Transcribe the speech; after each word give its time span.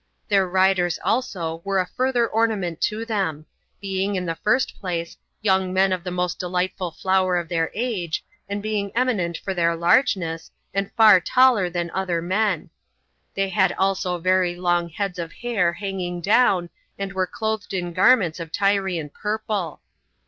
Their 0.29 0.47
riders 0.47 0.97
also 1.03 1.61
were 1.63 1.77
a 1.79 1.85
further 1.85 2.27
ornament 2.27 2.81
to 2.89 3.05
them, 3.05 3.45
being, 3.79 4.15
in 4.15 4.25
the 4.25 4.33
first 4.33 4.79
place, 4.79 5.15
young 5.43 5.71
men 5.71 5.93
in 5.93 6.01
the 6.01 6.09
most 6.09 6.39
delightful 6.39 6.89
flower 6.89 7.37
of 7.37 7.49
their 7.49 7.69
age, 7.75 8.25
and 8.49 8.63
being 8.63 8.91
eminent 8.95 9.37
for 9.37 9.53
their 9.53 9.75
largeness, 9.75 10.49
and 10.73 10.91
far 10.93 11.19
taller 11.19 11.69
than 11.69 11.91
other 11.91 12.19
men. 12.19 12.71
They 13.35 13.49
had 13.49 13.73
also 13.73 14.17
very 14.17 14.55
long 14.55 14.89
heads 14.89 15.19
of 15.19 15.31
hair 15.33 15.71
hanging 15.73 16.19
down, 16.19 16.71
and 16.97 17.13
were 17.13 17.27
clothed 17.27 17.71
in 17.71 17.93
garments 17.93 18.39
of 18.39 18.51
Tyrian 18.51 19.09
purple. 19.09 19.81